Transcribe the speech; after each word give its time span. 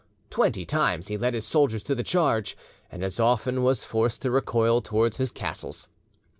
Twenty 0.31 0.65
times 0.65 1.09
he 1.09 1.15
led 1.19 1.35
his 1.35 1.45
soldiers 1.45 1.83
to 1.83 1.93
the 1.93 2.01
charge, 2.01 2.57
and 2.91 3.03
as 3.03 3.19
often 3.19 3.61
was 3.61 3.83
forced 3.83 4.23
to 4.23 4.31
recoil 4.31 4.81
towards 4.81 5.17
his 5.17 5.31
castles. 5.31 5.89